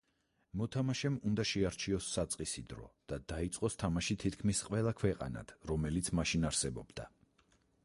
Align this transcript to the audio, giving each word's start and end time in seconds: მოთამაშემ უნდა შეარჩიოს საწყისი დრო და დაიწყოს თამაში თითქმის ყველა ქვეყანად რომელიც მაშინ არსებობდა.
მოთამაშემ 0.59 1.17
უნდა 1.31 1.43
შეარჩიოს 1.49 2.07
საწყისი 2.15 2.63
დრო 2.71 2.87
და 3.13 3.19
დაიწყოს 3.35 3.77
თამაში 3.85 4.19
თითქმის 4.25 4.65
ყველა 4.71 4.97
ქვეყანად 5.05 5.55
რომელიც 5.73 6.13
მაშინ 6.21 6.51
არსებობდა. 6.53 7.11